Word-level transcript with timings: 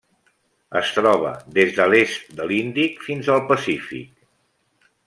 Es 0.79 0.93
troba 0.95 1.33
des 1.57 1.75
de 1.81 1.87
l'est 1.95 2.35
de 2.41 2.49
l'Índic 2.53 3.07
fins 3.11 3.31
al 3.37 3.47
Pacífic. 3.53 4.15